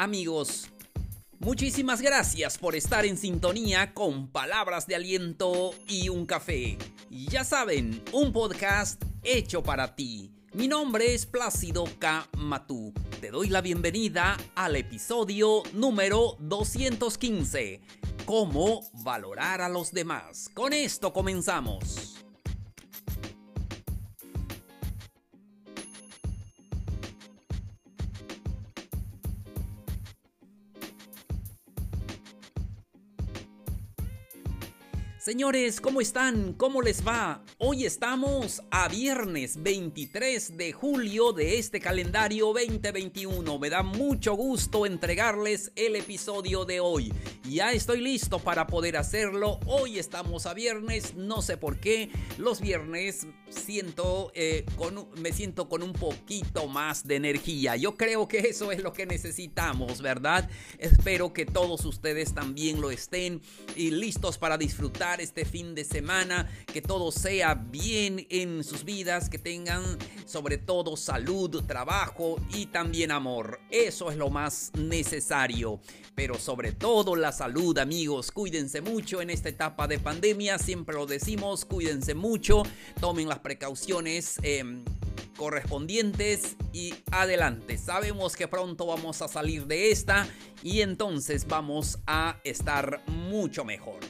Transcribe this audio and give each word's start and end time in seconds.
Amigos, 0.00 0.70
muchísimas 1.40 2.00
gracias 2.00 2.56
por 2.56 2.76
estar 2.76 3.04
en 3.04 3.16
sintonía 3.16 3.94
con 3.94 4.28
palabras 4.28 4.86
de 4.86 4.94
aliento 4.94 5.72
y 5.88 6.08
un 6.08 6.24
café. 6.24 6.78
Ya 7.10 7.42
saben, 7.42 8.04
un 8.12 8.32
podcast 8.32 9.02
hecho 9.24 9.64
para 9.64 9.96
ti. 9.96 10.30
Mi 10.52 10.68
nombre 10.68 11.14
es 11.14 11.26
Plácido 11.26 11.82
K. 11.98 12.28
Matú. 12.36 12.94
Te 13.20 13.32
doy 13.32 13.48
la 13.48 13.60
bienvenida 13.60 14.36
al 14.54 14.76
episodio 14.76 15.64
número 15.72 16.36
215. 16.38 17.80
Cómo 18.24 18.88
valorar 19.02 19.60
a 19.60 19.68
los 19.68 19.90
demás. 19.90 20.48
Con 20.54 20.74
esto 20.74 21.12
comenzamos. 21.12 22.17
Señores, 35.28 35.82
¿cómo 35.82 36.00
están? 36.00 36.54
¿Cómo 36.54 36.80
les 36.80 37.06
va? 37.06 37.44
Hoy 37.58 37.84
estamos 37.84 38.62
a 38.70 38.88
viernes 38.88 39.62
23 39.62 40.56
de 40.56 40.72
julio 40.72 41.34
de 41.34 41.58
este 41.58 41.80
calendario 41.80 42.46
2021. 42.46 43.58
Me 43.58 43.68
da 43.68 43.82
mucho 43.82 44.32
gusto 44.32 44.86
entregarles 44.86 45.70
el 45.76 45.96
episodio 45.96 46.64
de 46.64 46.80
hoy. 46.80 47.12
Ya 47.46 47.72
estoy 47.72 48.00
listo 48.00 48.38
para 48.38 48.66
poder 48.66 48.96
hacerlo. 48.96 49.60
Hoy 49.66 49.98
estamos 49.98 50.46
a 50.46 50.54
viernes, 50.54 51.14
no 51.14 51.42
sé 51.42 51.58
por 51.58 51.78
qué. 51.78 52.08
Los 52.38 52.62
viernes 52.62 53.26
siento, 53.50 54.30
eh, 54.34 54.64
con, 54.76 55.08
me 55.20 55.32
siento 55.32 55.68
con 55.68 55.82
un 55.82 55.92
poquito 55.92 56.66
más 56.66 57.06
de 57.06 57.16
energía. 57.16 57.76
Yo 57.76 57.96
creo 57.96 58.28
que 58.28 58.38
eso 58.38 58.72
es 58.72 58.82
lo 58.82 58.92
que 58.92 59.06
necesitamos, 59.06 60.00
¿verdad? 60.02 60.48
Espero 60.78 61.32
que 61.32 61.46
todos 61.46 61.84
ustedes 61.84 62.34
también 62.34 62.80
lo 62.80 62.90
estén 62.90 63.40
y 63.76 63.90
listos 63.90 64.38
para 64.38 64.58
disfrutar 64.58 65.20
este 65.20 65.44
fin 65.44 65.74
de 65.74 65.84
semana, 65.84 66.50
que 66.66 66.82
todo 66.82 67.12
sea 67.12 67.54
bien 67.54 68.26
en 68.30 68.64
sus 68.64 68.84
vidas, 68.84 69.28
que 69.28 69.38
tengan 69.38 69.98
sobre 70.24 70.58
todo 70.58 70.96
salud, 70.96 71.64
trabajo 71.64 72.36
y 72.52 72.66
también 72.66 73.10
amor. 73.10 73.60
Eso 73.70 74.10
es 74.10 74.16
lo 74.16 74.30
más 74.30 74.72
necesario. 74.74 75.80
Pero 76.14 76.34
sobre 76.34 76.72
todo 76.72 77.14
la 77.14 77.30
salud, 77.30 77.78
amigos. 77.78 78.32
Cuídense 78.32 78.80
mucho 78.80 79.22
en 79.22 79.30
esta 79.30 79.48
etapa 79.48 79.86
de 79.86 80.00
pandemia. 80.00 80.58
Siempre 80.58 80.96
lo 80.96 81.06
decimos, 81.06 81.64
cuídense 81.64 82.14
mucho. 82.14 82.64
Tomen 83.00 83.28
las 83.28 83.37
precauciones. 83.42 84.38
Em, 84.42 84.84
correspondientes 85.38 86.56
y 86.72 86.92
adelante. 87.10 87.78
Sabemos 87.78 88.36
que 88.36 88.48
pronto 88.48 88.86
vamos 88.86 89.22
a 89.22 89.28
salir 89.28 89.66
de 89.66 89.90
esta 89.90 90.28
y 90.62 90.82
entonces 90.82 91.46
vamos 91.46 92.00
a 92.06 92.38
estar 92.44 93.00
mucho 93.06 93.64
mejor. 93.64 94.00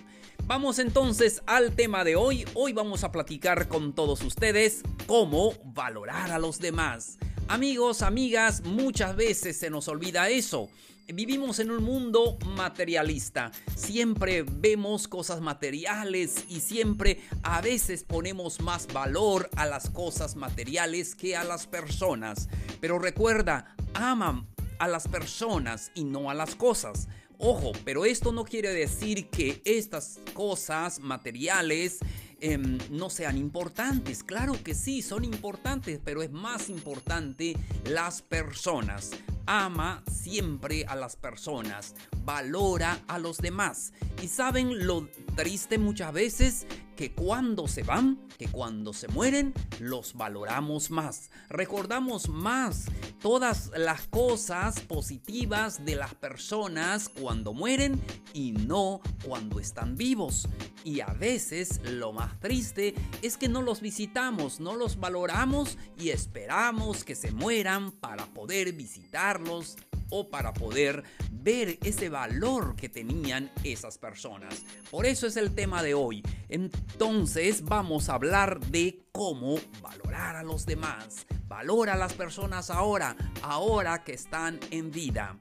Vamos 0.45 0.79
entonces 0.79 1.43
al 1.47 1.77
tema 1.77 2.03
de 2.03 2.17
hoy. 2.17 2.47
Hoy 2.55 2.73
vamos 2.73 3.05
a 3.05 3.13
platicar 3.13 3.69
con 3.69 3.93
todos 3.93 4.23
ustedes 4.23 4.83
cómo 5.07 5.53
valorar 5.63 6.33
a 6.33 6.39
los 6.39 6.59
demás. 6.59 7.19
Amigos, 7.49 8.01
amigas, 8.01 8.63
muchas 8.65 9.15
veces 9.15 9.59
se 9.59 9.69
nos 9.69 9.89
olvida 9.89 10.31
eso. 10.31 10.71
Vivimos 11.15 11.59
en 11.59 11.71
un 11.71 11.83
mundo 11.83 12.37
materialista. 12.55 13.51
Siempre 13.75 14.43
vemos 14.43 15.09
cosas 15.09 15.41
materiales 15.41 16.45
y 16.51 16.61
siempre 16.61 17.23
a 17.43 17.63
veces 17.63 18.05
ponemos 18.05 18.61
más 18.61 18.87
valor 18.93 19.49
a 19.57 19.65
las 19.65 19.89
cosas 19.89 20.37
materiales 20.37 21.15
que 21.15 21.35
a 21.35 21.45
las 21.45 21.67
personas. 21.67 22.51
Pero 22.83 22.99
recuerda, 22.99 23.75
aman 23.95 24.47
a 24.79 24.87
las 24.87 25.09
personas 25.09 25.91
y 25.95 26.05
no 26.05 26.29
a 26.29 26.35
las 26.35 26.55
cosas. 26.55 27.09
Ojo, 27.39 27.73
pero 27.87 28.05
esto 28.05 28.31
no 28.31 28.45
quiere 28.45 28.75
decir 28.75 29.31
que 29.31 29.63
estas 29.65 30.21
cosas 30.35 31.01
materiales 31.01 32.01
em, 32.41 32.79
no 32.91 33.09
sean 33.09 33.39
importantes. 33.39 34.23
Claro 34.23 34.63
que 34.63 34.75
sí, 34.75 35.01
son 35.01 35.25
importantes, 35.25 36.01
pero 36.05 36.23
es 36.23 36.31
más 36.31 36.69
importante 36.69 37.57
las 37.85 38.21
personas. 38.21 39.13
Ama 39.51 40.03
siempre 40.13 40.85
a 40.85 40.95
las 40.95 41.17
personas, 41.17 41.95
valora 42.23 43.01
a 43.09 43.19
los 43.19 43.39
demás. 43.39 43.95
Y 44.23 44.29
saben 44.29 44.87
lo 44.87 45.09
triste 45.37 45.79
muchas 45.79 46.13
veces 46.13 46.67
que 46.99 47.13
cuando 47.13 47.69
se 47.69 47.85
van, 47.85 48.19
que 48.39 48.49
cuando 48.49 48.93
se 48.93 49.07
mueren, 49.07 49.55
los 49.79 50.15
valoramos 50.15 50.91
más. 50.91 51.31
Recordamos 51.49 52.29
más 52.29 52.87
todas 53.23 53.71
las 53.77 54.09
cosas 54.09 54.81
positivas 54.81 55.85
de 55.85 55.95
las 55.95 56.17
personas 56.17 57.09
cuando 57.09 57.53
mueren 57.53 58.03
y 58.35 58.51
no 58.51 59.01
cuando 59.25 59.61
están 59.61 59.95
vivos. 59.95 60.49
Y 60.83 61.01
a 61.01 61.13
veces 61.13 61.81
lo 61.85 62.13
más 62.13 62.41
triste 62.41 62.97
es 63.23 63.37
que 63.37 63.49
no 63.49 63.63
los 63.63 63.81
visitamos, 63.81 64.59
no 64.59 64.75
los 64.75 64.99
valoramos 64.99 65.79
y 66.01 66.09
esperamos 66.09 67.05
que 67.05 67.15
se 67.15 67.31
mueran 67.31 67.93
para 67.93 68.27
poder 68.27 68.73
visitarlos 68.73 69.77
o 70.11 70.29
para 70.29 70.53
poder 70.53 71.05
ver 71.31 71.79
ese 71.83 72.09
valor 72.09 72.77
que 72.77 72.89
tenían 72.89 73.51
esas 73.65 73.99
personas. 73.99 74.65
Por 74.91 75.07
eso 75.07 75.27
es 75.27 75.37
el 75.37 75.55
tema 75.55 75.83
de 75.83 75.95
hoy. 75.95 76.23
Entonces 76.49 77.65
vamos 77.65 78.09
a 78.09 78.15
hablar 78.15 78.61
de 78.61 79.05
cómo 79.13 79.57
valorar 79.81 80.37
a 80.37 80.43
los 80.43 80.67
demás. 80.67 81.27
Valora 81.47 81.95
a 81.95 81.97
las 81.97 82.13
personas 82.13 82.71
ahora, 82.71 83.17
ahora 83.43 84.05
que 84.05 84.13
están 84.13 84.61
en 84.71 84.91
vida. 84.91 85.39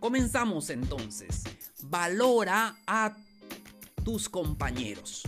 Comenzamos 0.00 0.70
entonces. 0.70 1.44
Valora 1.84 2.76
a 2.86 3.16
tus 4.04 4.28
compañeros. 4.28 5.22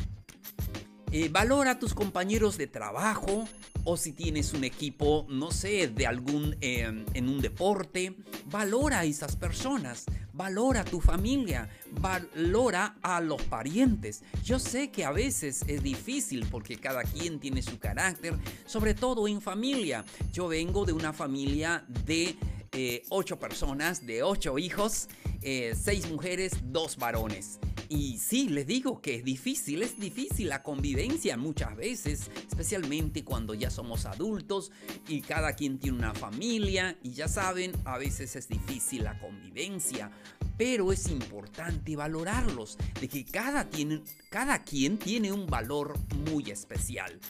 Eh, 1.11 1.29
valora 1.29 1.73
a 1.73 1.79
tus 1.79 1.93
compañeros 1.93 2.57
de 2.57 2.67
trabajo 2.67 3.47
o 3.85 3.97
si 3.97 4.13
tienes 4.13 4.53
un 4.53 4.65
equipo, 4.65 5.27
no 5.29 5.51
sé, 5.51 5.89
de 5.89 6.07
algún 6.07 6.57
em, 6.61 7.05
en 7.15 7.29
un 7.29 7.41
deporte, 7.41 8.17
valora 8.47 9.01
a 9.01 9.05
esas 9.05 9.37
personas, 9.37 10.05
valora 10.33 10.81
a 10.81 10.85
tu 10.85 11.01
familia, 11.01 11.69
valora 11.91 12.97
a 13.03 13.21
los 13.21 13.43
parientes. 13.43 14.23
Yo 14.45 14.59
sé 14.59 14.91
que 14.91 15.05
a 15.05 15.11
veces 15.11 15.65
es 15.67 15.83
difícil 15.83 16.47
porque 16.51 16.77
cada 16.77 17.03
quien 17.03 17.41
tiene 17.41 17.63
su 17.63 17.79
carácter, 17.79 18.35
sobre 18.67 18.95
todo 18.95 19.27
en 19.29 19.41
familia. 19.41 20.05
Yo 20.33 20.49
vengo 20.49 20.85
de 20.85 20.93
una 20.93 21.13
familia 21.13 21.85
de 22.05 22.37
eh, 22.73 23.03
ocho 23.11 23.39
personas, 23.39 24.07
de 24.07 24.23
ocho 24.23 24.59
hijos, 24.59 25.09
eh, 25.43 25.75
seis 25.79 26.09
mujeres, 26.09 26.53
dos 26.65 26.97
varones. 26.97 27.59
Y 27.95 28.17
sí, 28.17 28.49
les 28.49 28.67
digo 28.67 29.03
que 29.03 29.17
es 29.17 29.25
difícil, 29.25 29.83
es 29.83 30.01
difícil 30.01 30.49
la 30.49 30.63
convivencia 30.63 31.37
muchas 31.37 31.77
veces, 31.77 32.31
especialmente 32.49 33.23
cuando 33.23 33.53
ya 33.53 33.71
somos 33.71 34.07
adultos 34.07 34.73
y 35.09 35.21
cada 35.21 35.53
quien 35.53 35.79
tiene 35.79 35.99
una 35.99 36.15
familia 36.15 36.97
y 37.03 37.13
ya 37.13 37.29
saben, 37.29 37.73
a 37.85 37.99
veces 37.99 38.35
es 38.35 38.49
difícil 38.49 39.05
la 39.05 39.19
convivencia, 39.19 40.11
pero 40.57 40.91
es 40.91 41.07
importante 41.09 41.95
valorarlos, 41.95 42.79
de 42.99 43.09
que 43.09 43.27
cada, 43.27 43.69
tiene, 43.69 44.01
cada 44.31 44.63
quien 44.65 44.97
tiene 44.97 45.31
un 45.31 45.47
valor 45.47 45.99
muy 46.31 46.51
especial. 46.51 47.21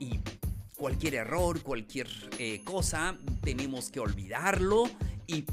Y 0.00 0.18
cualquier 0.76 1.14
error, 1.14 1.62
cualquier 1.62 2.08
eh, 2.40 2.60
cosa, 2.64 3.16
tenemos 3.44 3.88
que 3.88 4.00
olvidarlo 4.00 4.90
y 5.28 5.44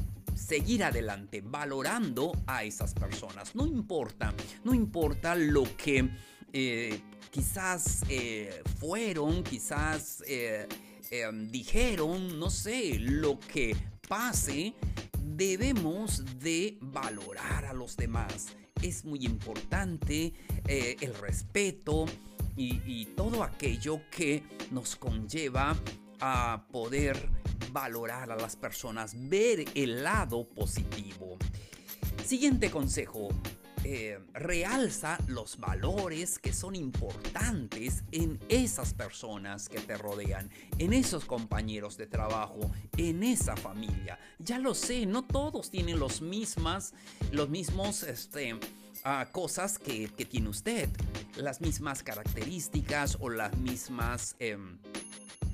seguir 0.46 0.84
adelante 0.84 1.40
valorando 1.44 2.32
a 2.46 2.62
esas 2.62 2.94
personas. 2.94 3.54
No 3.54 3.66
importa, 3.66 4.32
no 4.62 4.74
importa 4.74 5.34
lo 5.34 5.64
que 5.76 6.08
eh, 6.52 7.00
quizás 7.30 8.04
eh, 8.08 8.62
fueron, 8.78 9.42
quizás 9.42 10.22
eh, 10.26 10.68
em, 11.10 11.50
dijeron, 11.50 12.38
no 12.38 12.50
sé, 12.50 12.96
lo 13.00 13.40
que 13.40 13.76
pase, 14.08 14.74
debemos 15.20 16.22
de 16.38 16.78
valorar 16.80 17.64
a 17.64 17.72
los 17.72 17.96
demás. 17.96 18.48
Es 18.80 19.04
muy 19.04 19.24
importante 19.24 20.32
el 20.66 21.14
respeto 21.14 22.04
y 22.56 23.06
todo 23.16 23.42
aquello 23.42 24.00
que 24.10 24.42
nos 24.70 24.96
conlleva 24.96 25.76
a 26.20 26.66
poder 26.70 27.16
valorar 27.72 28.30
a 28.30 28.36
las 28.36 28.56
personas, 28.56 29.28
ver 29.28 29.64
el 29.74 30.02
lado 30.02 30.48
positivo. 30.48 31.38
Siguiente 32.24 32.70
consejo. 32.70 33.28
Eh, 33.88 34.18
realza 34.32 35.16
los 35.28 35.58
valores 35.58 36.40
que 36.40 36.52
son 36.52 36.74
importantes 36.74 38.02
en 38.10 38.40
esas 38.48 38.94
personas 38.94 39.68
que 39.68 39.78
te 39.78 39.96
rodean, 39.96 40.50
en 40.78 40.92
esos 40.92 41.24
compañeros 41.24 41.96
de 41.96 42.08
trabajo, 42.08 42.72
en 42.96 43.22
esa 43.22 43.56
familia. 43.56 44.18
Ya 44.40 44.58
lo 44.58 44.74
sé, 44.74 45.06
no 45.06 45.24
todos 45.24 45.70
tienen 45.70 46.00
los 46.00 46.20
mismas, 46.20 46.94
los 47.30 47.48
mismos, 47.48 48.02
este, 48.02 48.58
ah, 49.04 49.28
cosas 49.30 49.78
que, 49.78 50.08
tiene 50.08 50.48
usted, 50.48 50.88
las 51.36 51.60
mismas 51.60 52.02
características 52.02 53.16
o 53.20 53.30
las 53.30 53.56
mismas... 53.56 54.34
Em, 54.40 54.78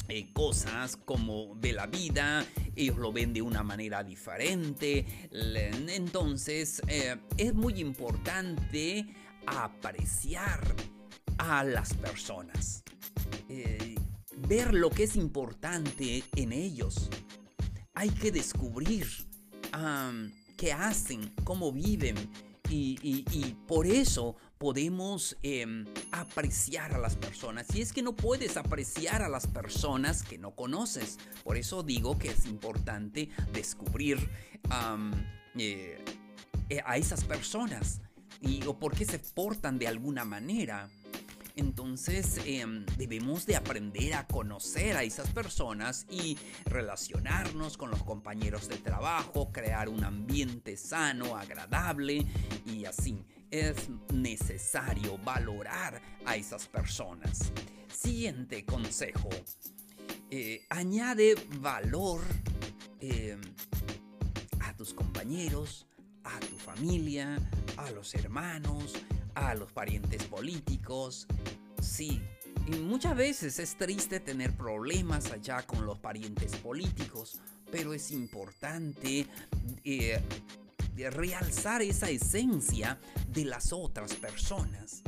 eh, 0.09 0.33
cosas 0.33 0.97
como 0.97 1.55
ve 1.57 1.73
la 1.73 1.87
vida, 1.87 2.45
ellos 2.75 2.99
lo 2.99 3.13
ven 3.13 3.33
de 3.33 3.43
una 3.43 3.63
manera 3.63 4.03
diferente. 4.03 5.07
Entonces 5.31 6.83
eh, 6.89 7.17
es 7.37 7.55
muy 7.55 7.81
importante 7.81 9.07
apreciar 9.47 10.61
a 11.39 11.65
las 11.65 11.95
personas. 11.95 12.83
Eh, 13.49 13.95
ver 14.49 14.75
lo 14.75 14.91
que 14.91 15.05
es 15.05 15.17
importante 15.17 16.25
en 16.37 16.53
ellos. 16.53 17.09
Hay 17.95 18.11
que 18.11 18.33
descubrir 18.33 19.07
qué 20.57 20.73
hacen, 20.73 21.33
cómo 21.45 21.73
viven. 21.73 22.17
Y, 22.75 23.57
por 23.67 23.87
eso 23.87 24.37
podemos 24.59 25.37
em, 25.43 25.87
apreciar 26.11 26.95
a 26.95 26.99
las 26.99 27.17
personas. 27.17 27.67
Y 27.75 27.83
es 27.83 27.93
que 27.93 28.03
no 28.03 28.15
puedes 28.15 28.57
apreciar 28.57 29.23
a 29.23 29.29
las 29.29 29.47
personas 29.47 30.23
que 30.23 30.39
no 30.39 30.55
conoces. 30.55 31.19
Por 31.45 31.57
eso 31.57 31.83
digo 31.83 32.19
que 32.19 32.29
es 32.29 32.47
importante 32.47 33.29
descubrir 33.53 34.31
eh, 35.59 36.05
eh, 36.69 36.81
a 36.85 36.97
esas 36.97 37.25
personas 37.25 38.01
y 38.41 38.65
o 38.67 38.79
por 38.79 38.95
qué 38.95 39.05
se 39.05 39.19
portan 39.19 39.79
de 39.79 39.89
alguna 39.89 40.25
manera. 40.25 40.89
Entonces 41.57 42.41
em, 42.45 42.85
debemos 42.97 43.47
de 43.47 43.57
aprender 43.57 44.15
a 44.15 44.27
conocer 44.27 44.97
a 44.97 45.03
esas 45.03 45.31
personas 45.31 46.07
y 46.11 46.39
relacionarnos 46.65 47.77
con 47.77 47.91
los 47.91 48.03
compañeros 48.03 48.69
de 48.69 48.77
trabajo, 48.77 49.53
crear 49.53 49.89
un 49.89 50.05
ambiente 50.05 50.77
sano, 50.77 51.37
agradable 51.37 52.27
y 52.67 52.85
así. 52.85 53.25
Es 53.51 53.89
necesario 54.13 55.19
valorar 55.19 56.01
a 56.25 56.37
esas 56.37 56.67
personas. 56.67 57.53
Siguiente 57.93 58.65
consejo. 58.65 59.29
Eh, 60.31 60.65
añade 60.71 61.35
valor 61.61 62.23
em, 63.01 63.41
a 64.61 64.75
tus 64.75 64.95
compañeros, 64.95 65.87
a 66.25 66.41
tu 66.41 66.57
familia, 66.57 67.37
a 67.77 67.91
los 67.91 68.15
hermanos, 68.15 68.95
a 69.35 69.55
los 69.55 69.73
parientes 69.73 70.25
políticos. 70.25 71.27
Sí, 71.81 72.21
y 72.67 72.77
muchas 72.77 73.17
veces 73.17 73.59
es 73.59 73.77
triste 73.77 74.21
tener 74.21 74.57
problemas 74.57 75.33
allá 75.33 75.63
con 75.63 75.85
los 75.85 75.99
parientes 75.99 76.55
políticos, 76.57 77.41
pero 77.71 77.93
es 77.93 78.11
importante 78.13 79.27
eh, 79.85 80.23
realzar 80.97 81.83
esa 81.83 82.09
esencia 82.09 83.01
de 83.29 83.45
las 83.47 83.73
otras 83.73 84.15
personas. 84.15 85.03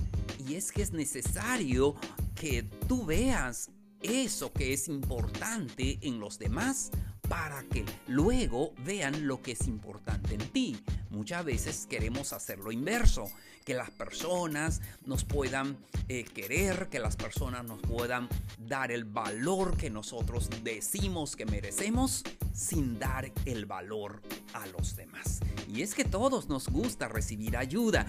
Y 0.47 0.55
es 0.55 0.73
que 0.73 0.83
es 0.83 0.93
necesario 0.93 1.95
que 2.35 2.65
tú 2.89 3.05
veas 3.07 3.71
eso 4.03 4.53
que 4.53 4.73
es 4.73 4.89
importante 4.89 5.99
en 6.03 6.19
los 6.19 6.39
demás 6.39 6.91
para 7.29 7.63
que 7.65 7.85
luego 8.07 8.73
vean 8.85 9.27
lo 9.27 9.43
que 9.43 9.53
es 9.53 9.67
importante 9.67 10.35
en 10.35 10.49
ti. 10.51 10.77
Muchas 11.11 11.45
veces 11.45 11.87
queremos 11.89 12.33
hacer 12.33 12.59
lo 12.59 12.73
inverso, 12.73 13.31
que 13.65 13.75
las 13.75 13.91
personas 13.91 14.83
nos 15.07 15.25
puedan 15.25 15.79
eh, 16.09 16.25
querer, 16.25 16.89
que 16.89 16.99
las 16.99 17.17
personas 17.17 17.65
nos 17.65 17.81
puedan 17.81 18.29
dar 18.59 18.93
el 18.93 19.05
valor 19.05 19.77
que 19.77 19.91
nosotros 19.91 20.51
decimos 20.63 21.35
que 21.37 21.47
merecemos 21.47 22.25
sin 22.53 22.99
dar 22.99 23.33
el 23.47 23.65
valor 23.67 24.23
a 24.53 24.67
los 24.67 24.97
demás. 24.97 25.41
Y 25.69 25.83
es 25.83 25.95
que 25.95 26.05
todos 26.05 26.49
nos 26.49 26.69
gusta 26.69 27.09
recibir 27.09 27.57
ayuda, 27.57 28.07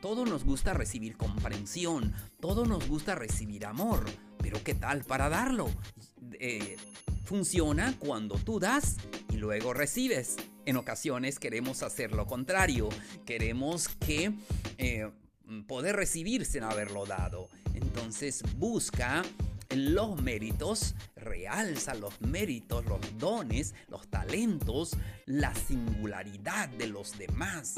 todos 0.00 0.28
nos 0.28 0.44
gusta 0.44 0.72
recibir 0.72 1.16
comprensión, 1.16 2.14
todos 2.40 2.68
nos 2.68 2.88
gusta 2.88 3.14
recibir 3.14 3.66
amor, 3.66 4.04
pero 4.38 4.62
¿qué 4.62 4.74
tal 4.74 5.04
para 5.04 5.28
darlo? 5.28 5.68
Eh, 6.38 6.76
funciona 7.24 7.94
cuando 7.98 8.36
tú 8.36 8.60
das 8.60 8.96
y 9.30 9.36
luego 9.36 9.74
recibes. 9.74 10.36
En 10.66 10.76
ocasiones 10.76 11.38
queremos 11.38 11.82
hacer 11.82 12.12
lo 12.12 12.26
contrario. 12.26 12.88
Queremos 13.26 13.88
que 13.88 14.32
eh, 14.78 15.10
poder 15.66 15.96
recibir 15.96 16.46
sin 16.46 16.62
haberlo 16.62 17.06
dado. 17.06 17.48
Entonces 17.74 18.42
busca 18.56 19.22
los 19.74 20.22
méritos, 20.22 20.94
realza 21.44 21.94
los 21.94 22.20
méritos, 22.20 22.84
los 22.86 23.00
dones, 23.18 23.74
los 23.88 24.08
talentos, 24.08 24.96
la 25.26 25.54
singularidad 25.54 26.68
de 26.70 26.86
los 26.86 27.16
demás. 27.18 27.74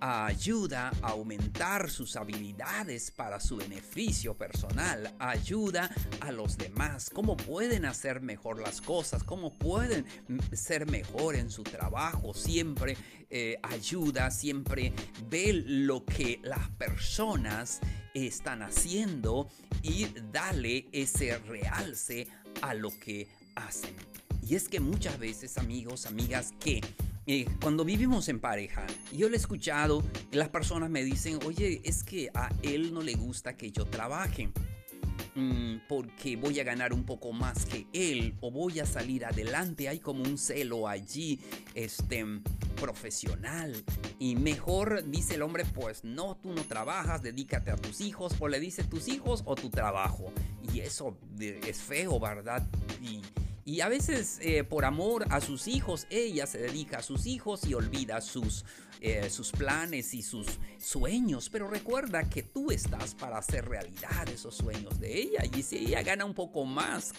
Ayuda 0.00 0.92
a 1.02 1.08
aumentar 1.08 1.90
sus 1.90 2.16
habilidades 2.16 3.10
para 3.10 3.40
su 3.40 3.56
beneficio 3.56 4.36
personal. 4.36 5.14
Ayuda 5.18 5.90
a 6.20 6.30
los 6.30 6.56
demás. 6.58 7.10
Cómo 7.10 7.36
pueden 7.36 7.86
hacer 7.86 8.20
mejor 8.20 8.60
las 8.60 8.80
cosas. 8.80 9.24
Cómo 9.24 9.52
pueden 9.58 10.04
ser 10.52 10.88
mejor 10.90 11.34
en 11.34 11.50
su 11.50 11.62
trabajo. 11.62 12.34
Siempre 12.34 12.96
eh, 13.30 13.58
ayuda. 13.62 14.30
Siempre 14.30 14.92
ve 15.28 15.64
lo 15.66 16.04
que 16.04 16.38
las 16.42 16.68
personas 16.70 17.80
están 18.14 18.62
haciendo 18.62 19.48
y 19.82 20.06
dale 20.32 20.88
ese 20.92 21.38
realce 21.38 22.28
a 22.62 22.74
lo 22.74 22.90
que 22.98 23.28
hacen. 23.54 23.94
Y 24.46 24.54
es 24.54 24.68
que 24.68 24.80
muchas 24.80 25.18
veces, 25.18 25.58
amigos, 25.58 26.06
amigas, 26.06 26.52
que 26.60 26.80
eh, 27.26 27.46
cuando 27.60 27.84
vivimos 27.84 28.28
en 28.28 28.38
pareja, 28.38 28.86
yo 29.12 29.28
lo 29.28 29.34
he 29.34 29.38
escuchado, 29.38 30.04
las 30.30 30.48
personas 30.50 30.90
me 30.90 31.02
dicen, 31.02 31.40
oye, 31.44 31.80
es 31.84 32.04
que 32.04 32.30
a 32.34 32.50
él 32.62 32.94
no 32.94 33.02
le 33.02 33.14
gusta 33.14 33.56
que 33.56 33.72
yo 33.72 33.84
trabaje. 33.84 34.50
Mm, 35.34 35.80
porque 35.86 36.36
voy 36.36 36.58
a 36.60 36.64
ganar 36.64 36.94
un 36.94 37.04
poco 37.04 37.30
más 37.32 37.66
que 37.66 37.86
él 37.92 38.34
o 38.40 38.50
voy 38.50 38.80
a 38.80 38.86
salir 38.86 39.26
adelante. 39.26 39.88
Hay 39.88 39.98
como 39.98 40.22
un 40.22 40.38
celo 40.38 40.88
allí, 40.88 41.40
este, 41.74 42.24
profesional. 42.80 43.84
Y 44.18 44.36
mejor 44.36 45.04
dice 45.10 45.34
el 45.34 45.42
hombre, 45.42 45.66
pues 45.66 46.04
no, 46.04 46.36
tú 46.36 46.54
no 46.54 46.62
trabajas, 46.64 47.22
dedícate 47.22 47.70
a 47.70 47.76
tus 47.76 48.00
hijos. 48.00 48.34
O 48.38 48.48
le 48.48 48.60
dice 48.60 48.84
tus 48.84 49.08
hijos 49.08 49.42
o 49.44 49.56
tu 49.56 49.68
trabajo. 49.68 50.32
Eso 50.80 51.16
es 51.38 51.78
feo, 51.78 52.18
¿verdad? 52.20 52.66
Y, 53.02 53.22
y 53.64 53.80
a 53.80 53.88
veces 53.88 54.38
eh, 54.42 54.62
por 54.62 54.84
amor 54.84 55.26
a 55.30 55.40
sus 55.40 55.66
hijos, 55.66 56.06
ella 56.08 56.46
se 56.46 56.58
dedica 56.58 56.98
a 56.98 57.02
sus 57.02 57.26
hijos 57.26 57.66
y 57.66 57.74
olvida 57.74 58.20
sus, 58.20 58.64
eh, 59.00 59.28
sus 59.28 59.50
planes 59.50 60.14
y 60.14 60.22
sus 60.22 60.46
sueños. 60.78 61.50
Pero 61.50 61.68
recuerda 61.68 62.28
que 62.30 62.44
tú 62.44 62.70
estás 62.70 63.14
para 63.14 63.38
hacer 63.38 63.68
realidad 63.68 64.28
esos 64.28 64.56
sueños 64.56 65.00
de 65.00 65.20
ella. 65.20 65.42
Y 65.56 65.62
si 65.62 65.78
ella 65.78 66.02
gana 66.02 66.24
un 66.24 66.34
poco 66.34 66.64
más 66.64 67.12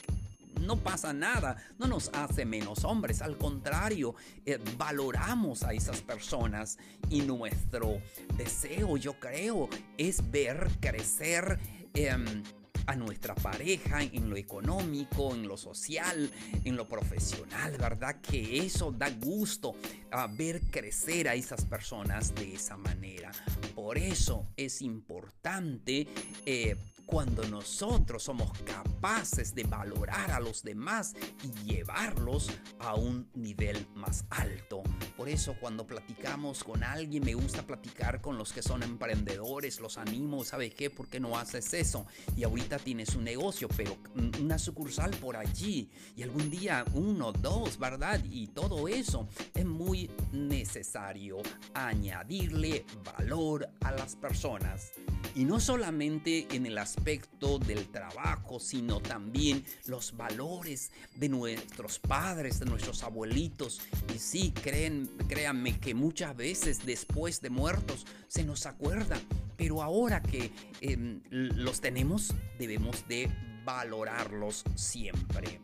no 0.62 0.77
pasa 0.77 1.13
nada, 1.13 1.58
no 1.77 1.88
nos 1.88 2.10
hace 2.13 2.46
menos 2.46 2.84
hombres, 2.84 3.22
al 3.22 3.38
contrario, 3.38 4.15
eh, 4.46 4.60
valoramos 4.77 5.63
a 5.63 5.74
esas 5.74 6.01
personas 6.01 6.77
y 7.10 7.22
nuestro 7.22 8.01
deseo, 8.38 8.98
yo 8.98 9.20
creo, 9.20 9.70
es 9.98 10.31
ver 10.31 10.70
crecer. 10.79 11.60
Em, 11.93 12.43
a 12.88 12.96
nuestra 12.96 13.36
pareja 13.36 14.01
en 14.01 14.29
lo 14.29 14.38
económico, 14.38 15.36
en 15.36 15.48
lo 15.48 15.58
social, 15.58 16.32
en 16.63 16.75
lo 16.75 16.88
profesional, 16.88 17.77
¿verdad? 17.77 18.20
Que 18.22 18.65
eso 18.65 18.91
da 18.91 19.10
gusto 19.10 19.75
a 20.12 20.27
ver 20.27 20.62
crecer 20.72 21.27
a 21.27 21.36
esas 21.36 21.65
personas 21.65 22.34
de 22.34 22.56
esa 22.56 22.77
manera. 22.77 23.32
Por 23.75 23.98
eso 23.98 24.48
es 24.56 24.82
importante 24.82 26.08
eh, 26.46 26.75
cuando 27.08 27.44
nosotros 27.48 28.24
somos 28.24 28.51
capaces 28.63 29.56
de 29.56 29.63
valorar 29.63 30.29
a 30.32 30.39
los 30.39 30.62
demás 30.62 31.15
y 31.41 31.72
llevarlos 31.72 32.50
a 32.79 32.96
un 32.96 33.29
nivel 33.34 33.88
más 33.96 34.25
alto. 34.29 34.84
Por 35.27 35.34
eso 35.34 35.57
cuando 35.60 35.86
platicamos 35.86 36.63
con 36.63 36.86
alguien, 36.86 37.25
me 37.25 37.34
gusta 37.34 37.62
platicar 37.62 38.22
con 38.22 38.38
los 38.38 38.53
que 38.53 38.62
son 38.63 38.81
emprendedores, 38.81 39.81
los 39.81 39.98
animo, 39.98 40.46
¿sabe 40.46 40.69
qué? 40.69 40.89
¿Por 40.89 41.10
qué 41.10 41.19
no 41.19 41.38
haces 41.38 41.74
eso? 41.74 42.05
Y 42.38 42.46
ahorita 42.46 42.79
tienes 42.79 43.13
un 43.13 43.25
negocio, 43.25 43.67
pero 43.75 43.98
una 44.39 44.57
sucursal 44.57 45.12
por 45.17 45.36
allí 45.36 45.89
y 46.15 46.24
algún 46.24 46.50
día 46.50 46.86
uno, 46.93 47.34
dos, 47.34 47.77
¿verdad? 47.77 48.24
Y 48.24 48.48
todo 48.48 48.88
eso 48.88 49.27
es 49.53 49.65
muy 49.65 50.10
necesario 50.31 51.39
añadirle 51.74 52.86
valor 53.17 53.67
a 53.81 53.91
las 53.91 54.15
personas. 54.15 54.93
Y 55.36 55.43
no 55.46 55.60
solamente 55.60 56.48
en 56.51 56.65
el 56.65 56.77
aspecto 56.77 57.60
del 57.60 57.89
trabajo, 57.89 58.60
sino 58.60 59.01
también 59.01 59.63
los 59.86 60.15
valores 60.17 60.91
de 61.15 61.29
nuestros 61.29 62.00
padres, 62.00 62.60
de 62.60 62.65
nuestros 62.65 63.03
abuelitos. 63.03 63.81
Y 64.15 64.17
sí, 64.17 64.51
creen, 64.51 65.10
créanme 65.27 65.79
que 65.79 65.93
muchas 65.93 66.36
veces 66.36 66.86
después 66.86 67.41
de 67.41 67.50
muertos 67.50 68.05
se 68.27 68.43
nos 68.43 68.65
acuerda. 68.65 69.19
Pero 69.55 69.81
ahora 69.81 70.21
que 70.21 70.51
em, 70.81 71.21
los 71.29 71.81
tenemos, 71.81 72.33
debemos 72.59 73.07
de 73.07 73.29
valorarlos 73.63 74.63
siempre. 74.75 75.59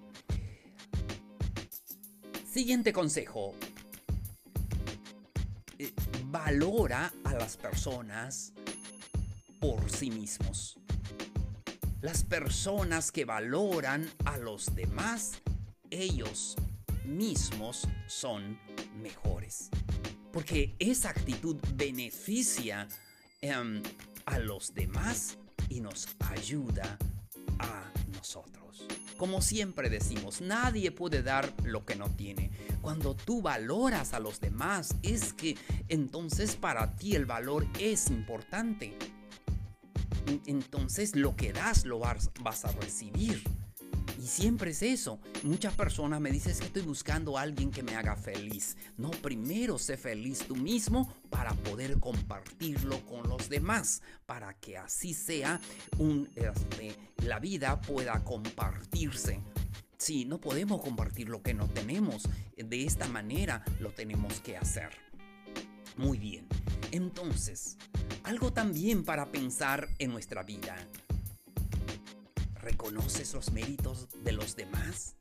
Siguiente 2.52 2.94
consejo. 2.94 3.56
Eh, 5.80 5.92
valora 6.26 7.12
a 7.24 7.34
las 7.34 7.58
personas 7.58 8.54
por 9.60 9.90
sí 9.90 10.12
mismos. 10.12 10.78
Las 12.02 12.24
personas 12.24 13.12
que 13.12 13.24
valoran 13.24 14.10
a 14.26 14.38
los 14.38 14.76
demás, 14.76 15.42
ellos 15.90 16.58
mismos 17.06 17.88
son 18.08 18.60
mejores. 19.04 19.70
Porque 20.32 20.76
esa 20.80 21.10
actitud 21.10 21.58
beneficia 21.76 22.88
em, 23.42 23.84
a 24.26 24.40
los 24.40 24.74
demás 24.74 25.38
y 25.70 25.82
nos 25.82 26.08
ayuda 26.20 26.98
a 27.60 27.92
nosotros. 28.14 28.88
Como 29.18 29.42
siempre 29.42 29.90
decimos, 29.90 30.42
nadie 30.42 30.92
puede 30.92 31.22
dar 31.22 31.54
lo 31.64 31.86
que 31.86 31.96
no 31.96 32.10
tiene. 32.10 32.52
Cuando 32.82 33.16
tú 33.16 33.42
valoras 33.42 34.14
a 34.14 34.20
los 34.20 34.40
demás, 34.40 34.96
es 35.04 35.34
que 35.34 35.56
entonces 35.88 36.56
para 36.56 36.96
ti 36.96 37.16
el 37.16 37.26
valor 37.26 37.68
es 37.80 38.10
importante. 38.10 38.98
Entonces 40.46 41.16
lo 41.16 41.36
que 41.36 41.54
das 41.54 41.86
lo 41.86 42.00
vas, 42.00 42.30
a 42.66 42.72
recibir. 42.72 43.44
Y 44.24 44.28
siempre 44.28 44.72
es 44.72 44.82
eso. 44.82 45.20
Muchas 45.44 45.74
personas 45.74 46.22
me 46.22 46.32
dicen 46.32 46.58
que 46.58 46.64
estoy 46.64 46.84
buscando 46.84 47.38
a 47.38 47.42
alguien 47.42 47.72
que 47.72 47.84
me 47.84 47.98
haga 47.98 48.16
feliz. 48.16 48.78
No, 48.96 49.12
primero 49.12 49.78
sé 49.78 49.98
feliz 49.98 50.46
tú 50.48 50.56
mismo 50.56 51.14
para 51.30 51.54
poder 51.56 52.00
compartirlo 52.00 53.06
con 53.06 53.28
los 53.28 53.50
demás. 53.50 54.02
Para 54.26 54.54
que 54.54 54.78
así 54.78 55.14
sea, 55.14 55.60
un, 55.98 56.30
este, 56.36 56.96
la 57.26 57.42
vida 57.42 57.82
pueda 57.82 58.24
compartirse. 58.24 59.42
Sí, 59.98 60.24
no 60.24 60.40
podemos 60.40 60.80
compartir 60.80 61.28
lo 61.28 61.44
que 61.44 61.54
no 61.54 61.68
tenemos. 61.68 62.24
De 62.56 62.86
esta 62.86 63.10
manera 63.10 63.66
lo 63.82 63.92
tenemos 63.92 64.40
que 64.40 64.56
hacer. 64.56 64.92
Muy 65.98 66.18
bien. 66.18 66.48
Entonces, 66.92 67.78
algo 68.24 68.54
también 68.54 69.04
para 69.04 69.34
pensar 69.34 69.90
en 70.00 70.12
nuestra 70.12 70.44
vida. 70.44 70.78
¿Reconoces 72.64 73.34
los 73.34 73.52
méritos 73.52 74.08
de 74.24 74.32
los 74.32 74.56
demás? 74.56 75.18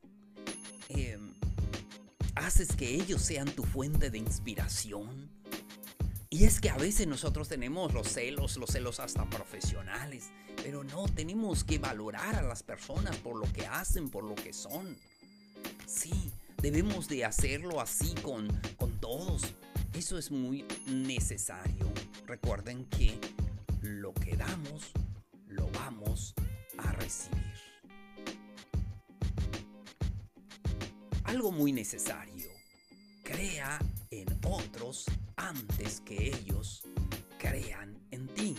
Em, 0.88 1.34
¿Haces 2.36 2.76
que 2.76 2.94
ellos 2.94 3.20
sean 3.20 3.50
tu 3.50 3.64
fuente 3.64 4.10
de 4.10 4.18
inspiración? 4.18 5.28
Y 6.30 6.44
es 6.44 6.60
que 6.60 6.70
a 6.70 6.76
veces 6.76 7.08
nosotros 7.08 7.48
tenemos 7.48 7.92
los 7.92 8.08
celos, 8.08 8.56
los 8.58 8.70
celos 8.70 9.00
hasta 9.00 9.28
profesionales, 9.28 10.30
pero 10.62 10.84
no, 10.84 11.06
tenemos 11.08 11.64
que 11.64 11.78
valorar 11.78 12.36
a 12.36 12.42
las 12.42 12.62
personas 12.62 13.16
por 13.16 13.36
lo 13.36 13.52
que 13.52 13.66
hacen, 13.66 14.08
por 14.08 14.22
lo 14.22 14.36
que 14.36 14.52
son. 14.52 14.96
Sí, 15.84 16.30
debemos 16.58 17.08
de 17.08 17.24
hacerlo 17.24 17.80
así 17.80 18.14
con, 18.22 18.48
con 18.76 19.00
todos. 19.00 19.42
Eso 19.94 20.16
es 20.16 20.30
muy 20.30 20.64
necesario. 20.86 21.92
Recuerden 22.24 22.84
que 22.86 23.18
lo 23.80 24.14
que 24.14 24.36
damos, 24.36 24.92
lo 25.48 25.68
vamos 25.72 26.34
recibir. 26.92 27.40
Algo 31.24 31.52
muy 31.52 31.72
necesario. 31.72 32.48
Crea 33.22 33.78
en 34.10 34.26
otros 34.44 35.06
antes 35.36 36.00
que 36.00 36.28
ellos 36.28 36.82
crean 37.38 37.98
en 38.10 38.26
ti. 38.28 38.56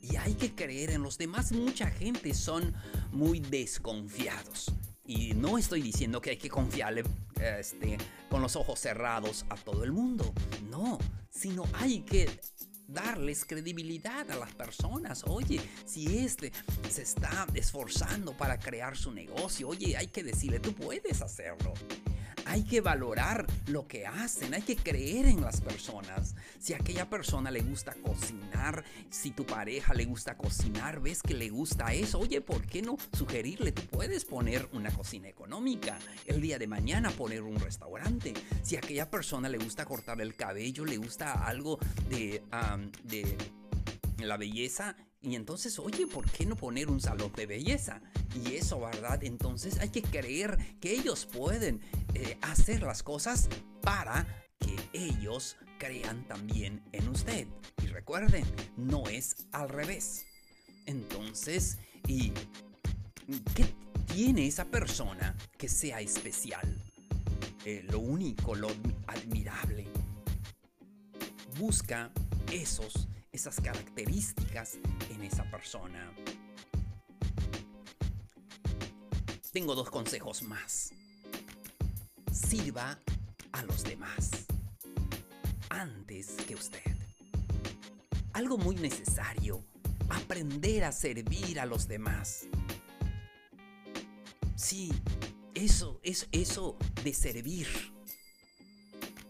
Y 0.00 0.16
hay 0.16 0.34
que 0.34 0.54
creer 0.54 0.90
en 0.90 1.02
los 1.02 1.18
demás. 1.18 1.52
Mucha 1.52 1.90
gente 1.90 2.32
son 2.34 2.74
muy 3.10 3.40
desconfiados. 3.40 4.72
Y 5.04 5.34
no 5.34 5.58
estoy 5.58 5.82
diciendo 5.82 6.20
que 6.20 6.30
hay 6.30 6.36
que 6.36 6.48
confiarle 6.48 7.02
este, 7.58 7.98
con 8.28 8.42
los 8.42 8.56
ojos 8.56 8.78
cerrados 8.78 9.44
a 9.48 9.56
todo 9.56 9.84
el 9.84 9.92
mundo. 9.92 10.32
No, 10.70 10.98
sino 11.30 11.64
hay 11.74 12.00
que 12.00 12.28
darles 12.98 13.44
credibilidad 13.44 14.28
a 14.30 14.36
las 14.36 14.52
personas. 14.54 15.22
Oye, 15.26 15.60
si 15.84 16.18
este 16.18 16.52
se 16.90 17.02
está 17.02 17.46
esforzando 17.54 18.36
para 18.36 18.58
crear 18.58 18.96
su 18.96 19.12
negocio, 19.12 19.68
oye, 19.68 19.96
hay 19.96 20.08
que 20.08 20.24
decirle, 20.24 20.58
tú 20.58 20.74
puedes 20.74 21.22
hacerlo. 21.22 21.74
Hay 22.48 22.62
que 22.62 22.80
valorar 22.80 23.46
lo 23.66 23.86
que 23.86 24.06
hacen, 24.06 24.54
hay 24.54 24.62
que 24.62 24.74
creer 24.74 25.26
en 25.26 25.42
las 25.42 25.60
personas. 25.60 26.34
Si 26.58 26.72
a 26.72 26.76
aquella 26.76 27.10
persona 27.10 27.50
le 27.50 27.60
gusta 27.60 27.94
cocinar, 27.94 28.84
si 29.10 29.32
tu 29.32 29.44
pareja 29.44 29.92
le 29.92 30.06
gusta 30.06 30.38
cocinar, 30.38 31.00
ves 31.00 31.22
que 31.22 31.34
le 31.34 31.50
gusta 31.50 31.92
eso, 31.92 32.18
oye, 32.18 32.40
¿por 32.40 32.66
qué 32.66 32.80
no 32.80 32.96
sugerirle? 33.12 33.72
Tú 33.72 33.82
puedes 33.82 34.24
poner 34.24 34.66
una 34.72 34.90
cocina 34.90 35.28
económica, 35.28 35.98
el 36.24 36.40
día 36.40 36.58
de 36.58 36.66
mañana 36.66 37.10
poner 37.10 37.42
un 37.42 37.60
restaurante. 37.60 38.32
Si 38.62 38.76
a 38.76 38.78
aquella 38.78 39.10
persona 39.10 39.50
le 39.50 39.58
gusta 39.58 39.84
cortar 39.84 40.18
el 40.22 40.34
cabello, 40.34 40.86
le 40.86 40.96
gusta 40.96 41.46
algo 41.46 41.78
de, 42.08 42.42
de 43.04 43.36
la 44.26 44.38
belleza, 44.38 44.96
y 45.20 45.34
entonces, 45.34 45.78
oye, 45.78 46.06
¿por 46.06 46.30
qué 46.30 46.46
no 46.46 46.54
poner 46.54 46.88
un 46.88 47.00
salón 47.00 47.32
de 47.32 47.46
belleza? 47.46 48.00
Y 48.44 48.54
eso, 48.54 48.80
¿verdad? 48.80 49.22
Entonces 49.24 49.80
hay 49.80 49.88
que 49.88 50.02
creer 50.02 50.78
que 50.80 50.92
ellos 50.92 51.26
pueden 51.26 51.80
eh, 52.14 52.38
hacer 52.42 52.82
las 52.82 53.02
cosas 53.02 53.48
para 53.82 54.26
que 54.60 54.76
ellos 54.92 55.56
crean 55.78 56.26
también 56.28 56.82
en 56.92 57.08
usted. 57.08 57.48
Y 57.82 57.86
recuerden, 57.86 58.44
no 58.76 59.08
es 59.08 59.46
al 59.50 59.68
revés. 59.68 60.24
Entonces, 60.86 61.78
¿y 62.06 62.32
qué 63.54 63.74
tiene 64.06 64.46
esa 64.46 64.66
persona 64.66 65.36
que 65.56 65.68
sea 65.68 66.00
especial? 66.00 66.80
Eh, 67.64 67.84
lo 67.90 67.98
único, 67.98 68.54
lo 68.54 68.68
admirable. 69.08 69.88
Busca 71.58 72.12
esos 72.52 73.08
esas 73.38 73.60
características 73.60 74.78
en 75.10 75.22
esa 75.22 75.48
persona. 75.48 76.12
Tengo 79.52 79.76
dos 79.76 79.90
consejos 79.90 80.42
más. 80.42 80.90
Sirva 82.32 82.98
a 83.52 83.62
los 83.62 83.84
demás 83.84 84.30
antes 85.70 86.32
que 86.48 86.56
usted. 86.56 86.96
Algo 88.32 88.58
muy 88.58 88.74
necesario, 88.74 89.64
aprender 90.08 90.82
a 90.82 90.90
servir 90.90 91.60
a 91.60 91.66
los 91.66 91.86
demás. 91.86 92.48
Sí, 94.56 94.90
eso 95.54 96.00
es 96.02 96.26
eso 96.32 96.76
de 97.04 97.14
servir. 97.14 97.68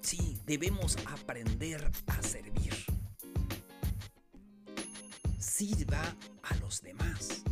Sí, 0.00 0.40
debemos 0.46 0.96
aprender 1.04 1.90
a 2.06 2.22
servir 2.22 2.87
sirva 5.58 6.16
a 6.44 6.54
los 6.58 6.80
demás. 6.82 7.42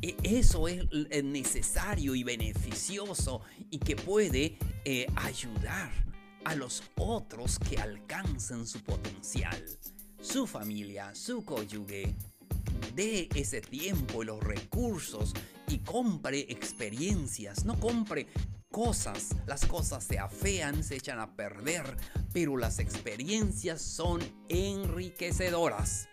E, 0.00 0.16
eso 0.22 0.68
es 0.68 0.86
necesario 1.22 2.14
y 2.14 2.24
beneficioso 2.24 3.42
y 3.68 3.78
que 3.78 3.94
puede 3.94 4.56
eh, 4.86 5.06
ayudar 5.16 5.92
a 6.44 6.54
los 6.54 6.82
otros 6.96 7.58
que 7.58 7.76
alcancen 7.76 8.66
su 8.66 8.82
potencial, 8.82 9.62
su 10.22 10.46
familia, 10.46 11.14
su 11.14 11.44
cónyuge. 11.44 12.14
De 12.94 13.28
ese 13.34 13.60
tiempo 13.60 14.22
y 14.22 14.26
los 14.26 14.42
recursos 14.42 15.34
y 15.68 15.78
compre 15.78 16.40
experiencias, 16.48 17.66
no 17.66 17.78
compre 17.78 18.28
cosas. 18.70 19.36
Las 19.46 19.66
cosas 19.66 20.02
se 20.04 20.18
afean, 20.18 20.82
se 20.82 20.96
echan 20.96 21.20
a 21.20 21.36
perder, 21.36 21.96
pero 22.32 22.56
las 22.56 22.78
experiencias 22.78 23.82
son 23.82 24.20
enriquecedoras 24.48 26.09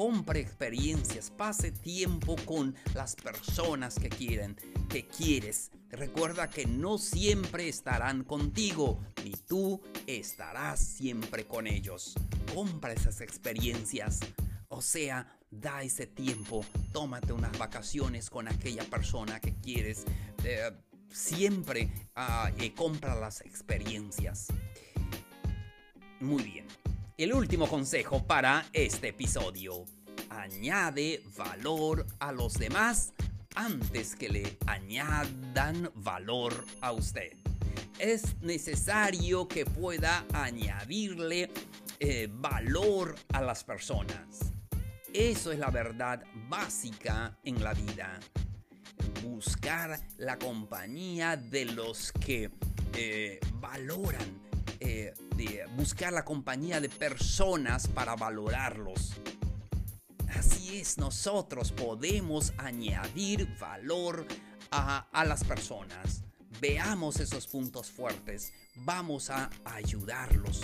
compre 0.00 0.40
experiencias, 0.40 1.30
pase 1.30 1.72
tiempo 1.72 2.34
con 2.46 2.74
las 2.94 3.14
personas 3.14 3.98
que 3.98 4.08
quieren, 4.08 4.56
que 4.88 5.06
quieres. 5.06 5.70
Recuerda 5.90 6.48
que 6.48 6.64
no 6.64 6.96
siempre 6.96 7.68
estarán 7.68 8.24
contigo, 8.24 8.98
ni 9.22 9.32
tú 9.32 9.78
estarás 10.06 10.80
siempre 10.80 11.44
con 11.44 11.66
ellos. 11.66 12.14
Compra 12.54 12.94
esas 12.94 13.20
experiencias. 13.20 14.20
O 14.68 14.80
sea, 14.80 15.38
da 15.50 15.82
ese 15.82 16.06
tiempo, 16.06 16.64
tómate 16.92 17.34
unas 17.34 17.58
vacaciones 17.58 18.30
con 18.30 18.48
aquella 18.48 18.84
persona 18.84 19.38
que 19.38 19.54
quieres. 19.56 20.06
Eh, 20.44 20.70
siempre 21.12 21.92
ah, 22.14 22.50
compra 22.74 23.14
las 23.16 23.42
experiencias. 23.42 24.46
Muy 26.20 26.42
bien. 26.42 26.79
El 27.20 27.34
último 27.34 27.68
consejo 27.68 28.26
para 28.26 28.64
este 28.72 29.08
episodio. 29.08 29.84
Añade 30.30 31.22
valor 31.36 32.06
a 32.18 32.32
los 32.32 32.54
demás 32.54 33.12
antes 33.54 34.16
que 34.16 34.30
le 34.30 34.56
añadan 34.66 35.90
valor 35.96 36.64
a 36.80 36.92
usted. 36.92 37.34
Es 37.98 38.40
necesario 38.40 39.46
que 39.48 39.66
pueda 39.66 40.24
añadirle 40.32 41.50
eh, 41.98 42.26
valor 42.32 43.16
a 43.34 43.42
las 43.42 43.64
personas. 43.64 44.54
Eso 45.12 45.52
es 45.52 45.58
la 45.58 45.70
verdad 45.70 46.24
básica 46.48 47.36
en 47.44 47.62
la 47.62 47.74
vida. 47.74 48.18
Buscar 49.22 50.00
la 50.16 50.38
compañía 50.38 51.36
de 51.36 51.66
los 51.66 52.12
que 52.12 52.50
eh, 52.94 53.40
valoran 53.60 54.49
eh, 54.80 55.14
de 55.36 55.64
buscar 55.76 56.12
la 56.12 56.24
compañía 56.24 56.80
de 56.80 56.88
personas 56.88 57.86
para 57.88 58.16
valorarlos. 58.16 59.12
Así 60.28 60.80
es, 60.80 60.98
nosotros 60.98 61.72
podemos 61.72 62.52
añadir 62.56 63.48
valor 63.58 64.26
a, 64.70 65.06
a 65.12 65.24
las 65.24 65.44
personas. 65.44 66.22
veamos 66.60 67.20
esos 67.20 67.46
puntos 67.46 67.90
fuertes, 67.90 68.52
vamos 68.76 69.30
a 69.30 69.50
ayudarlos. 69.64 70.62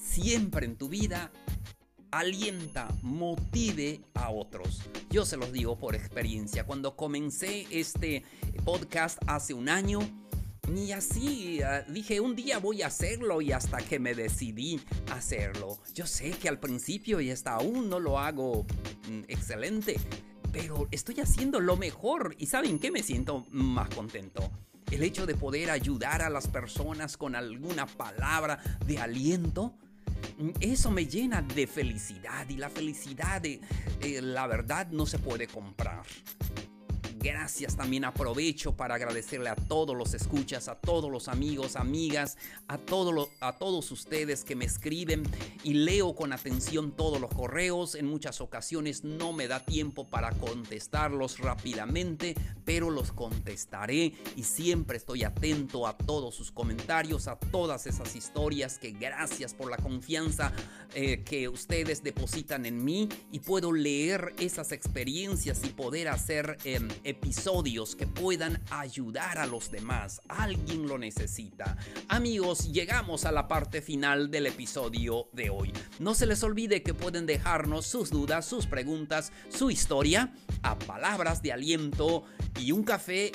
siempre 0.00 0.66
en 0.66 0.76
tu 0.76 0.88
vida 0.88 1.30
alienta, 2.10 2.88
motive 3.02 4.00
a 4.14 4.30
otros. 4.30 4.82
Yo 5.10 5.24
se 5.24 5.36
los 5.36 5.52
digo 5.52 5.78
por 5.78 5.94
experiencia. 5.94 6.64
Cuando 6.64 6.96
comencé 6.96 7.66
este 7.70 8.24
podcast 8.64 9.18
hace 9.26 9.54
un 9.54 9.68
año, 9.68 10.00
ni 10.70 10.92
así 10.92 11.60
ah, 11.62 11.84
dije 11.88 12.20
un 12.20 12.36
día 12.36 12.58
voy 12.58 12.82
a 12.82 12.86
hacerlo 12.86 13.42
y 13.42 13.52
hasta 13.52 13.78
que 13.78 13.98
me 13.98 14.14
decidí 14.14 14.80
hacerlo. 15.12 15.78
Yo 15.94 16.06
sé 16.06 16.30
que 16.30 16.48
al 16.48 16.58
principio 16.58 17.20
y 17.20 17.30
hasta 17.30 17.54
aún 17.54 17.88
no 17.88 17.98
lo 17.98 18.18
hago 18.18 18.64
mm, 19.08 19.24
excelente, 19.28 19.98
pero 20.52 20.88
estoy 20.90 21.20
haciendo 21.20 21.60
lo 21.60 21.76
mejor 21.76 22.34
y 22.38 22.46
¿saben 22.46 22.78
qué 22.78 22.90
me 22.90 23.02
siento 23.02 23.46
más 23.50 23.88
contento? 23.90 24.50
El 24.90 25.02
hecho 25.02 25.26
de 25.26 25.34
poder 25.34 25.70
ayudar 25.70 26.22
a 26.22 26.30
las 26.30 26.48
personas 26.48 27.16
con 27.16 27.34
alguna 27.34 27.86
palabra 27.86 28.58
de 28.86 28.98
aliento 28.98 29.74
eso 30.60 30.90
me 30.90 31.06
llena 31.06 31.42
de 31.42 31.66
felicidad 31.66 32.48
y 32.48 32.56
la 32.56 32.68
felicidad, 32.68 33.40
de, 33.40 33.60
eh, 34.02 34.20
la 34.22 34.46
verdad, 34.46 34.88
no 34.88 35.06
se 35.06 35.18
puede 35.18 35.46
comprar 35.46 36.02
gracias. 37.20 37.76
También 37.76 38.04
aprovecho 38.04 38.76
para 38.76 38.94
agradecerle 38.96 39.50
a 39.50 39.54
todos 39.56 39.96
los 39.96 40.14
escuchas, 40.14 40.68
a 40.68 40.74
todos 40.74 41.10
los 41.10 41.28
amigos, 41.28 41.76
amigas, 41.76 42.36
a, 42.68 42.74
a 42.74 43.52
todos 43.58 43.92
ustedes 43.92 44.44
que 44.44 44.56
me 44.56 44.64
escriben 44.64 45.22
y 45.62 45.74
leo 45.74 46.14
con 46.14 46.32
atención 46.32 46.92
todos 46.92 47.20
los 47.20 47.30
correos. 47.30 47.94
En 47.94 48.06
muchas 48.06 48.40
ocasiones 48.40 49.04
no 49.04 49.32
me 49.32 49.48
da 49.48 49.64
tiempo 49.64 50.06
para 50.06 50.32
contestarlos 50.32 51.38
rápidamente, 51.38 52.34
pero 52.64 52.90
los 52.90 53.12
contestaré 53.12 54.14
y 54.36 54.42
siempre 54.42 54.96
estoy 54.96 55.24
atento 55.24 55.86
a 55.86 55.96
todos 55.96 56.34
sus 56.34 56.50
comentarios, 56.50 57.28
a 57.28 57.36
todas 57.36 57.86
esas 57.86 58.16
historias 58.16 58.78
que 58.78 58.92
gracias 58.92 59.54
por 59.54 59.70
la 59.70 59.76
confianza 59.76 60.52
eh, 60.94 61.22
que 61.24 61.48
ustedes 61.48 62.02
depositan 62.02 62.66
en 62.66 62.84
mí 62.84 63.08
y 63.30 63.40
puedo 63.40 63.72
leer 63.72 64.34
esas 64.38 64.72
experiencias 64.72 65.62
y 65.64 65.68
poder 65.68 66.08
hacer 66.08 66.56
em, 66.64 66.88
episodios 67.10 67.94
que 67.94 68.06
puedan 68.06 68.62
ayudar 68.70 69.38
a 69.38 69.46
los 69.46 69.70
demás. 69.70 70.22
Alguien 70.28 70.88
lo 70.88 70.98
necesita. 70.98 71.76
Amigos, 72.08 72.72
llegamos 72.72 73.24
a 73.24 73.32
la 73.32 73.48
parte 73.48 73.82
final 73.82 74.30
del 74.30 74.46
episodio 74.46 75.28
de 75.32 75.50
hoy. 75.50 75.72
No 75.98 76.14
se 76.14 76.26
les 76.26 76.42
olvide 76.42 76.82
que 76.82 76.94
pueden 76.94 77.26
dejarnos 77.26 77.86
sus 77.86 78.10
dudas, 78.10 78.46
sus 78.46 78.66
preguntas, 78.66 79.32
su 79.48 79.70
historia 79.70 80.32
a 80.62 80.78
palabras 80.78 81.42
de 81.42 81.52
aliento 81.52 82.24
y 82.58 82.72
un 82.72 82.84
café 82.84 83.32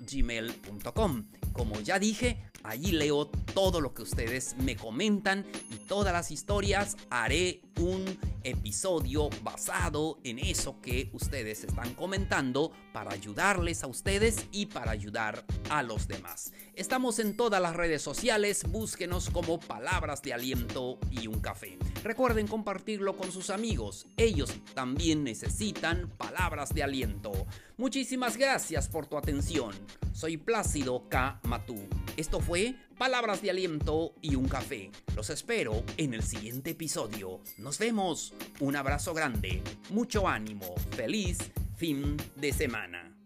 gmail.com. 0.00 1.24
Como 1.52 1.80
ya 1.80 1.98
dije, 1.98 2.42
allí 2.62 2.92
leo 2.92 3.26
todo 3.26 3.80
lo 3.80 3.94
que 3.94 4.02
ustedes 4.02 4.56
me 4.58 4.76
comentan 4.76 5.44
y 5.70 5.76
todas 5.76 6.12
las 6.12 6.30
historias 6.30 6.96
haré 7.10 7.62
un 7.78 8.04
episodio 8.44 9.30
basado 9.42 10.18
en 10.24 10.38
eso 10.38 10.80
que 10.80 11.10
ustedes 11.12 11.64
están 11.64 11.94
comentando 11.94 12.72
para 12.92 13.12
ayudarles 13.12 13.82
a 13.82 13.86
ustedes 13.86 14.46
y 14.52 14.66
para 14.66 14.90
ayudar 14.90 15.44
a 15.70 15.82
los 15.82 16.08
demás. 16.08 16.52
Estamos 16.74 17.18
en 17.18 17.36
todas 17.36 17.60
las 17.60 17.76
redes 17.76 18.02
sociales, 18.02 18.64
búsquenos 18.68 19.30
como 19.30 19.60
palabras 19.60 20.22
de 20.22 20.32
aliento 20.32 20.98
y 21.10 21.26
un 21.26 21.40
café. 21.40 21.78
Recuerden 22.02 22.46
compartirlo 22.46 23.16
con 23.16 23.32
sus 23.32 23.50
amigos, 23.50 24.06
ellos 24.16 24.52
también 24.74 25.24
necesitan 25.24 26.08
palabras 26.16 26.74
de 26.74 26.82
aliento. 26.82 27.32
Muchísimas 27.76 28.36
gracias 28.36 28.88
por 28.88 29.06
tu 29.06 29.16
atención. 29.16 29.72
Soy 30.12 30.36
Plácido 30.36 31.08
K. 31.08 31.40
Matú. 31.44 31.76
Esto 32.16 32.40
fue 32.40 32.74
Palabras 32.98 33.40
de 33.40 33.50
Aliento 33.50 34.12
y 34.20 34.34
un 34.34 34.48
Café. 34.48 34.90
Los 35.14 35.30
espero 35.30 35.84
en 35.96 36.14
el 36.14 36.24
siguiente 36.24 36.70
episodio. 36.70 37.40
Nos 37.68 37.78
vemos. 37.78 38.32
Un 38.60 38.76
abrazo 38.76 39.12
grande, 39.12 39.62
mucho 39.90 40.26
ánimo, 40.26 40.74
feliz 40.96 41.36
fin 41.76 42.16
de 42.34 42.50
semana. 42.50 43.17